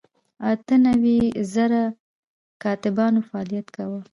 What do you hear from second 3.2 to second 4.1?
فعالیت کاوه.